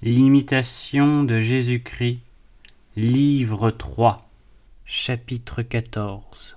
L'imitation 0.00 1.24
de 1.24 1.40
Jésus-Christ, 1.40 2.20
livre 2.94 3.72
3, 3.72 4.20
chapitre 4.84 5.62
14. 5.62 6.56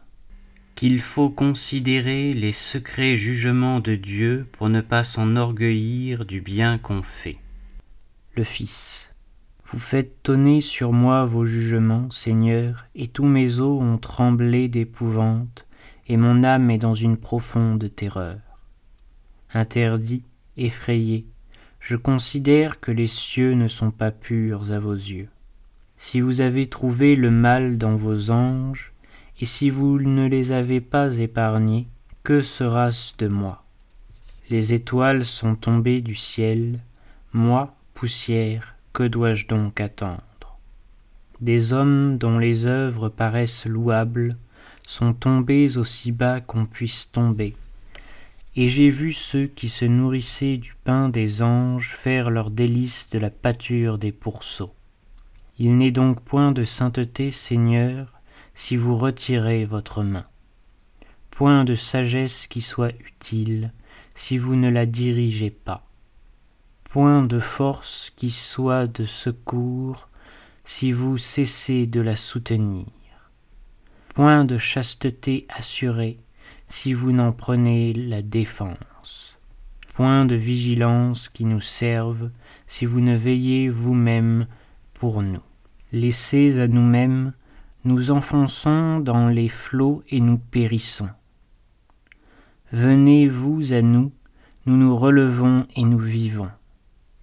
Qu'il 0.75 0.99
faut 0.99 1.31
considérer 1.31 2.33
les 2.33 2.51
secrets 2.51 3.17
jugements 3.17 3.79
de 3.79 3.95
Dieu 3.95 4.47
pour 4.51 4.69
ne 4.69 4.79
pas 4.79 5.03
s'enorgueillir 5.03 6.25
du 6.25 6.39
bien 6.39 6.77
qu'on 6.77 7.01
fait. 7.01 7.39
Le 8.35 8.43
Fils. 8.43 9.11
Vous 9.71 9.79
faites 9.79 10.21
tonner 10.21 10.61
sur 10.61 10.93
moi 10.93 11.25
vos 11.25 11.45
jugements, 11.45 12.11
Seigneur, 12.11 12.85
et 12.93 13.07
tous 13.07 13.25
mes 13.25 13.59
os 13.59 13.81
ont 13.81 13.97
tremblé 13.97 14.67
d'épouvante, 14.67 15.65
et 16.07 16.15
mon 16.15 16.43
âme 16.43 16.69
est 16.69 16.77
dans 16.77 16.93
une 16.93 17.17
profonde 17.17 17.89
terreur. 17.95 18.37
Interdit, 19.51 20.21
effrayé, 20.57 21.25
je 21.81 21.95
considère 21.95 22.79
que 22.79 22.91
les 22.91 23.07
cieux 23.07 23.53
ne 23.53 23.67
sont 23.67 23.91
pas 23.91 24.11
purs 24.11 24.71
à 24.71 24.79
vos 24.79 24.93
yeux. 24.93 25.27
Si 25.97 26.21
vous 26.21 26.41
avez 26.41 26.67
trouvé 26.67 27.15
le 27.15 27.31
mal 27.31 27.77
dans 27.77 27.95
vos 27.95 28.29
anges, 28.29 28.93
et 29.39 29.47
si 29.47 29.69
vous 29.71 29.99
ne 29.99 30.27
les 30.27 30.51
avez 30.51 30.79
pas 30.79 31.17
épargnés, 31.17 31.87
que 32.23 32.41
sera-ce 32.41 33.13
de 33.17 33.27
moi? 33.27 33.63
Les 34.51 34.73
étoiles 34.73 35.25
sont 35.25 35.55
tombées 35.55 36.01
du 36.01 36.15
ciel, 36.15 36.79
moi, 37.33 37.75
poussière, 37.95 38.75
que 38.93 39.03
dois-je 39.03 39.47
donc 39.47 39.81
attendre? 39.81 40.21
Des 41.39 41.73
hommes 41.73 42.19
dont 42.19 42.37
les 42.37 42.67
œuvres 42.67 43.09
paraissent 43.09 43.65
louables 43.65 44.37
sont 44.85 45.13
tombés 45.13 45.77
aussi 45.77 46.11
bas 46.11 46.41
qu'on 46.41 46.65
puisse 46.65 47.09
tomber, 47.11 47.55
et 48.55 48.69
j'ai 48.69 48.89
vu 48.89 49.13
ceux 49.13 49.47
qui 49.47 49.69
se 49.69 49.85
nourrissaient 49.85 50.57
du 50.57 50.75
pain 50.83 51.09
des 51.09 51.41
anges 51.41 51.95
faire 51.95 52.29
leur 52.29 52.51
délice 52.51 53.09
de 53.09 53.19
la 53.19 53.29
pâture 53.29 53.97
des 53.97 54.11
pourceaux. 54.11 54.73
Il 55.57 55.77
n'est 55.77 55.91
donc 55.91 56.21
point 56.21 56.51
de 56.51 56.63
sainteté, 56.63 57.31
Seigneur, 57.31 58.19
si 58.55 58.75
vous 58.75 58.97
retirez 58.97 59.65
votre 59.65 60.03
main. 60.03 60.25
Point 61.29 61.63
de 61.63 61.75
sagesse 61.75 62.47
qui 62.47 62.61
soit 62.61 62.93
utile, 62.99 63.71
si 64.15 64.37
vous 64.37 64.55
ne 64.55 64.69
la 64.69 64.85
dirigez 64.85 65.49
pas. 65.49 65.87
Point 66.85 67.23
de 67.23 67.39
force 67.39 68.11
qui 68.17 68.31
soit 68.31 68.87
de 68.87 69.05
secours, 69.05 70.09
si 70.65 70.91
vous 70.91 71.17
cessez 71.17 71.87
de 71.87 72.01
la 72.01 72.15
soutenir. 72.17 72.85
Point 74.13 74.43
de 74.43 74.57
chasteté 74.57 75.45
assurée, 75.49 76.19
si 76.71 76.93
vous 76.93 77.11
n'en 77.11 77.33
prenez 77.33 77.91
la 77.91 78.21
défense. 78.21 79.37
Point 79.93 80.25
de 80.25 80.35
vigilance 80.35 81.27
qui 81.27 81.43
nous 81.43 81.59
serve 81.59 82.31
si 82.65 82.85
vous 82.85 83.01
ne 83.01 83.15
veillez 83.15 83.69
vous-même 83.69 84.47
pour 84.93 85.21
nous. 85.21 85.43
Laissez 85.91 86.59
à 86.59 86.69
nous-mêmes, 86.69 87.33
nous 87.83 88.09
enfonçons 88.09 89.01
dans 89.01 89.27
les 89.27 89.49
flots 89.49 90.01
et 90.09 90.21
nous 90.21 90.37
périssons. 90.37 91.09
Venez-vous 92.71 93.73
à 93.73 93.81
nous, 93.81 94.13
nous 94.65 94.77
nous 94.77 94.95
relevons 94.95 95.67
et 95.75 95.83
nous 95.83 95.99
vivons, 95.99 96.49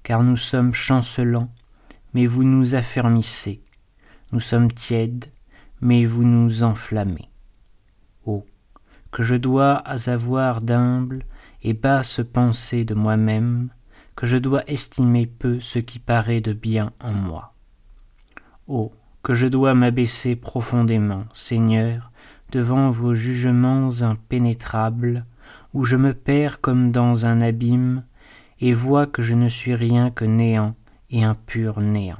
car 0.02 0.22
nous 0.22 0.36
sommes 0.36 0.74
chancelants, 0.74 1.50
mais 2.12 2.26
vous 2.26 2.44
nous 2.44 2.74
affermissez, 2.74 3.62
nous 4.30 4.40
sommes 4.40 4.70
tièdes, 4.70 5.32
mais 5.80 6.04
vous 6.04 6.24
nous 6.24 6.62
enflammez. 6.62 7.30
Que 9.10 9.22
je 9.22 9.34
dois 9.34 9.74
avoir 9.74 10.62
d'humble 10.62 11.24
et 11.62 11.72
basse 11.72 12.20
pensée 12.32 12.84
de 12.84 12.94
moi-même, 12.94 13.70
que 14.16 14.26
je 14.26 14.36
dois 14.36 14.62
estimer 14.66 15.26
peu 15.26 15.60
ce 15.60 15.78
qui 15.78 15.98
paraît 15.98 16.40
de 16.40 16.52
bien 16.52 16.92
en 17.00 17.12
moi. 17.12 17.54
Oh, 18.66 18.92
que 19.22 19.34
je 19.34 19.46
dois 19.46 19.74
m'abaisser 19.74 20.36
profondément, 20.36 21.24
Seigneur, 21.34 22.10
devant 22.50 22.90
vos 22.90 23.14
jugements 23.14 23.90
impénétrables, 24.02 25.24
où 25.74 25.84
je 25.84 25.96
me 25.96 26.14
perds 26.14 26.60
comme 26.60 26.92
dans 26.92 27.26
un 27.26 27.40
abîme, 27.40 28.04
et 28.60 28.72
vois 28.72 29.06
que 29.06 29.22
je 29.22 29.34
ne 29.34 29.48
suis 29.48 29.74
rien 29.74 30.10
que 30.10 30.24
néant 30.24 30.74
et 31.10 31.24
un 31.24 31.34
pur 31.34 31.80
néant. 31.80 32.18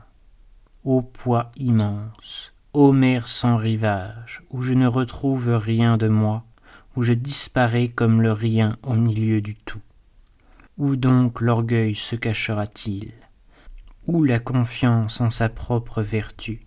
Ô 0.85 1.03
poids 1.03 1.51
immense, 1.57 2.53
ô 2.73 2.93
mer 2.93 3.27
sans 3.27 3.57
rivage, 3.57 4.43
où 4.51 4.62
je 4.62 4.75
ne 4.75 4.87
retrouve 4.87 5.57
rien 5.57 5.97
de 5.97 6.09
moi, 6.09 6.45
où 6.97 7.03
je 7.03 7.12
disparais 7.12 7.88
comme 7.88 8.22
le 8.22 8.32
rien 8.32 8.76
au 8.82 8.94
milieu 8.94 9.41
du 9.41 9.54
tout. 9.54 9.81
Où 10.78 10.97
donc 10.97 11.41
l'orgueil 11.41 11.94
se 11.94 12.16
cachera-t-il? 12.16 13.12
Où 14.06 14.25
la 14.25 14.38
confiance 14.38 15.21
en 15.21 15.31
sa 15.31 15.49
propre 15.49 16.03
vertu? 16.03 16.60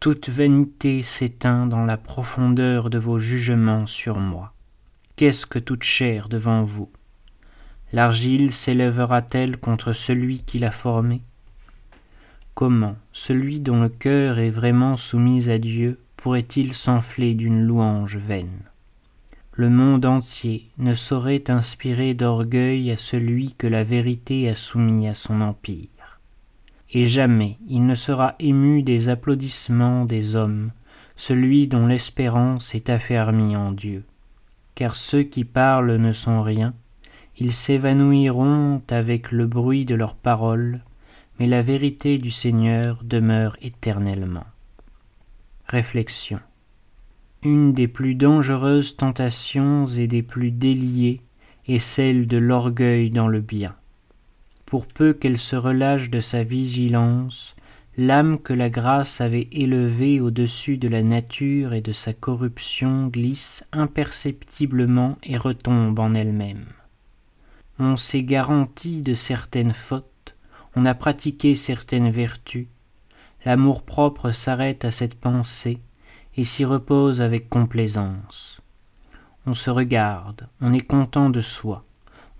Toute 0.00 0.28
vanité 0.28 1.02
s'éteint 1.02 1.66
dans 1.66 1.84
la 1.84 1.96
profondeur 1.96 2.90
de 2.90 2.98
vos 2.98 3.18
jugements 3.18 3.86
sur 3.86 4.18
moi. 4.18 4.52
Qu'est-ce 5.16 5.46
que 5.46 5.58
toute 5.58 5.84
chair 5.84 6.28
devant 6.28 6.64
vous? 6.64 6.90
L'argile 7.92 8.52
s'élèvera-t-elle 8.52 9.58
contre 9.58 9.92
celui 9.92 10.42
qui 10.42 10.58
l'a 10.58 10.70
formée? 10.70 11.22
Comment 12.54 12.96
celui 13.12 13.60
dont 13.60 13.82
le 13.82 13.88
cœur 13.88 14.38
est 14.38 14.50
vraiment 14.50 14.96
soumis 14.96 15.50
à 15.50 15.58
Dieu 15.58 15.98
pourrait-il 16.16 16.74
s'enfler 16.74 17.34
d'une 17.34 17.62
louange 17.62 18.16
vaine? 18.16 18.62
Le 19.54 19.68
monde 19.68 20.06
entier 20.06 20.70
ne 20.78 20.94
saurait 20.94 21.50
inspirer 21.50 22.14
d'orgueil 22.14 22.90
à 22.90 22.96
celui 22.96 23.52
que 23.52 23.66
la 23.66 23.84
vérité 23.84 24.48
a 24.48 24.54
soumis 24.54 25.08
à 25.08 25.14
son 25.14 25.42
empire. 25.42 26.20
Et 26.90 27.06
jamais 27.06 27.58
il 27.68 27.84
ne 27.84 27.94
sera 27.94 28.34
ému 28.38 28.82
des 28.82 29.10
applaudissements 29.10 30.06
des 30.06 30.36
hommes, 30.36 30.70
celui 31.16 31.68
dont 31.68 31.86
l'espérance 31.86 32.74
est 32.74 32.88
affermie 32.88 33.54
en 33.54 33.72
Dieu. 33.72 34.04
Car 34.74 34.96
ceux 34.96 35.22
qui 35.22 35.44
parlent 35.44 35.96
ne 35.96 36.12
sont 36.12 36.40
rien, 36.40 36.72
ils 37.38 37.52
s'évanouiront 37.52 38.82
avec 38.88 39.32
le 39.32 39.46
bruit 39.46 39.84
de 39.84 39.94
leurs 39.94 40.14
paroles, 40.14 40.80
mais 41.38 41.46
la 41.46 41.62
vérité 41.62 42.18
du 42.18 42.30
Seigneur 42.30 43.00
demeure 43.04 43.56
éternellement. 43.60 44.46
Réflexion. 45.66 46.40
Une 47.44 47.72
des 47.72 47.88
plus 47.88 48.14
dangereuses 48.14 48.96
tentations 48.96 49.86
et 49.86 50.06
des 50.06 50.22
plus 50.22 50.52
déliées 50.52 51.20
est 51.66 51.80
celle 51.80 52.28
de 52.28 52.36
l'orgueil 52.36 53.10
dans 53.10 53.26
le 53.26 53.40
bien. 53.40 53.74
Pour 54.64 54.86
peu 54.86 55.12
qu'elle 55.12 55.38
se 55.38 55.56
relâche 55.56 56.08
de 56.08 56.20
sa 56.20 56.44
vigilance, 56.44 57.56
l'âme 57.96 58.38
que 58.38 58.52
la 58.52 58.70
grâce 58.70 59.20
avait 59.20 59.48
élevée 59.50 60.20
au-dessus 60.20 60.76
de 60.78 60.86
la 60.86 61.02
nature 61.02 61.74
et 61.74 61.80
de 61.80 61.90
sa 61.90 62.12
corruption 62.12 63.08
glisse 63.08 63.64
imperceptiblement 63.72 65.18
et 65.24 65.36
retombe 65.36 65.98
en 65.98 66.14
elle-même. 66.14 66.66
On 67.80 67.96
s'est 67.96 68.22
garanti 68.22 69.02
de 69.02 69.14
certaines 69.14 69.74
fautes, 69.74 70.36
on 70.76 70.86
a 70.86 70.94
pratiqué 70.94 71.56
certaines 71.56 72.10
vertus, 72.10 72.68
l'amour-propre 73.44 74.30
s'arrête 74.30 74.84
à 74.84 74.92
cette 74.92 75.16
pensée, 75.16 75.80
et 76.36 76.44
s'y 76.44 76.64
repose 76.64 77.22
avec 77.22 77.48
complaisance. 77.48 78.60
On 79.46 79.54
se 79.54 79.70
regarde, 79.70 80.48
on 80.60 80.72
est 80.72 80.86
content 80.86 81.30
de 81.30 81.40
soi, 81.40 81.84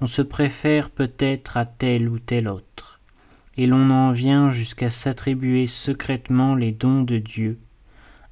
on 0.01 0.07
se 0.07 0.23
préfère 0.23 0.91
peut-être 0.91 1.57
à 1.57 1.67
tel 1.67 2.09
ou 2.09 2.19
tel 2.19 2.49
autre, 2.49 3.01
et 3.57 3.67
l'on 3.67 3.91
en 3.91 4.13
vient 4.13 4.51
jusqu'à 4.51 4.91
s'attribuer 4.91 5.67
secrètement 5.67 6.55
les 6.55 6.73
dons 6.73 7.03
de 7.03 7.19
Dieu, 7.19 7.59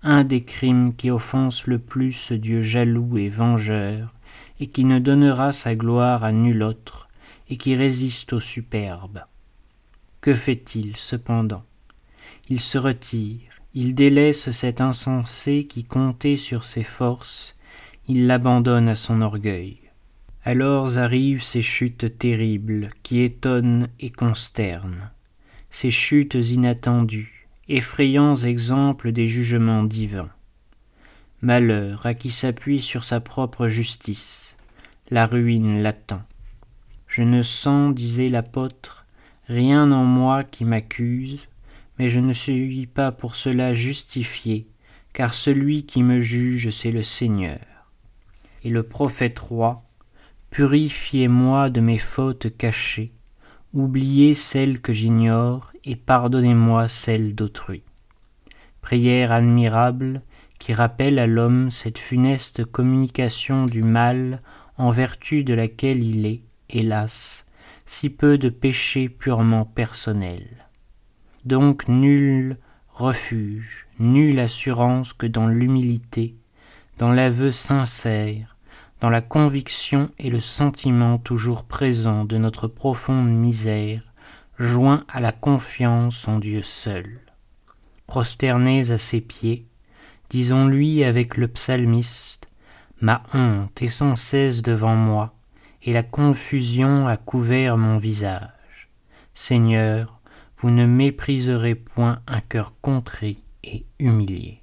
un 0.03 0.25
des 0.25 0.45
crimes 0.45 0.95
qui 0.95 1.11
offense 1.11 1.67
le 1.67 1.79
plus 1.79 2.13
ce 2.13 2.35
Dieu 2.35 2.63
jaloux 2.63 3.19
et 3.19 3.29
vengeur, 3.29 4.15
et 4.61 4.69
qui 4.69 4.85
ne 4.85 4.99
donnera 4.99 5.53
sa 5.53 5.75
gloire 5.75 6.25
à 6.25 6.33
nul 6.33 6.63
autre, 6.63 7.09
et 7.49 7.57
qui 7.57 7.75
résiste 7.75 8.33
au 8.33 8.41
superbe. 8.41 9.25
Que 10.21 10.35
fait-il 10.35 10.97
cependant? 10.97 11.65
Il 12.49 12.61
se 12.61 12.79
retire, 12.79 13.50
il 13.75 13.95
délaisse 13.95 14.51
cet 14.51 14.81
insensé 14.81 15.67
qui 15.69 15.85
comptait 15.85 16.37
sur 16.37 16.65
ses 16.65 16.83
forces, 16.83 17.57
il 18.09 18.27
l'abandonne 18.27 18.89
à 18.89 18.97
son 18.97 19.23
orgueil. 19.23 19.79
Alors 20.45 20.99
arrivent 20.99 21.43
ces 21.43 21.63
chutes 21.63 22.19
terribles 22.19 22.91
qui 23.03 23.21
étonnent 23.21 23.89
et 24.01 24.11
consternent, 24.11 25.11
ces 25.71 25.91
chutes 25.91 26.35
inattendues, 26.35 27.47
effrayants 27.69 28.37
exemples 28.37 29.13
des 29.13 29.29
jugements 29.29 29.85
divins. 29.85 30.31
Malheur 31.43 32.05
à 32.05 32.15
qui 32.15 32.31
s'appuie 32.31 32.81
sur 32.81 33.05
sa 33.05 33.21
propre 33.21 33.69
justice, 33.69 34.57
la 35.11 35.27
ruine 35.27 35.83
l'attend. 35.83 36.23
Je 37.07 37.23
ne 37.23 37.43
sens, 37.43 37.95
disait 37.95 38.29
l'apôtre, 38.29 39.07
rien 39.47 39.91
en 39.93 40.05
moi 40.05 40.45
qui 40.45 40.65
m'accuse, 40.65 41.49
mais 42.01 42.09
je 42.09 42.19
ne 42.19 42.33
suis 42.33 42.87
pas 42.87 43.13
pour 43.13 43.37
cela 43.37 43.75
justifié, 43.75 44.67
car 45.13 45.35
celui 45.35 45.85
qui 45.85 46.03
me 46.03 46.19
juge, 46.19 46.71
c'est 46.71 46.93
le 46.93 47.03
Seigneur. 47.03 47.61
Et 48.65 48.71
le 48.71 48.83
prophète 48.83 49.39
roi, 49.39 49.83
purifiez-moi 50.49 51.69
de 51.69 51.83
mes 51.83 51.99
fautes 51.99 52.57
cachées, 52.57 53.13
oubliez 53.75 54.35
celle 54.35 54.81
que 54.81 54.95
j'ignore 54.95 55.73
et 55.85 55.95
pardonnez-moi 55.95 56.89
celle 56.89 57.35
d'autrui. 57.35 57.83
Prière 58.81 59.31
admirable 59.31 60.23
qui 60.59 60.73
rappelle 60.73 61.19
à 61.19 61.27
l'homme 61.27 61.71
cette 61.71 61.99
funeste 61.99 62.65
communication 62.65 63.67
du 63.67 63.83
mal 63.83 64.41
en 64.79 64.89
vertu 64.89 65.45
de 65.45 65.53
laquelle 65.53 66.03
il 66.03 66.25
est, 66.25 66.41
hélas, 66.71 67.47
si 67.85 68.09
peu 68.09 68.39
de 68.39 68.49
péchés 68.49 69.11
purement 69.11 69.67
personnels. 69.67 70.70
Donc 71.45 71.89
nul 71.89 72.59
refuge, 72.93 73.87
nulle 73.99 74.41
assurance 74.41 75.15
que 75.15 75.27
dans 75.27 75.47
l'humilité, 75.47 76.35
dans 76.99 77.13
l'aveu 77.13 77.51
sincère, 77.51 78.57
dans 79.01 79.09
la 79.09 79.23
conviction 79.23 80.11
et 80.19 80.29
le 80.29 80.41
sentiment 80.41 81.17
toujours 81.17 81.65
présent 81.65 82.27
de 82.27 82.37
notre 82.37 82.69
profonde 82.69 83.31
misère, 83.31 84.03
joint 84.59 85.05
à 85.09 85.21
la 85.21 85.33
confiance 85.33 86.29
en 86.29 86.39
Dieu 86.39 86.63
seul. 86.63 87.21
Prosternés 88.07 88.91
à 88.91 88.99
ses 88.99 89.23
pieds, 89.23 89.65
disons-lui 90.29 91.05
avec 91.05 91.39
le 91.39 91.49
psalmiste, 91.49 92.49
Ma 93.01 93.23
honte 93.33 93.81
est 93.81 93.89
sans 93.89 94.15
cesse 94.15 94.61
devant 94.61 94.95
moi, 94.95 95.33
et 95.83 95.95
la 95.95 96.03
confusion 96.03 97.09
a 97.09 97.17
couvert 97.17 97.79
mon 97.79 97.97
visage. 97.97 98.91
Seigneur, 99.33 100.20
vous 100.61 100.71
ne 100.71 100.87
mépriserez 100.87 101.75
point 101.75 102.21
un 102.27 102.41
cœur 102.41 102.75
contrit 102.83 103.43
et 103.65 103.87
humilié. 103.99 104.60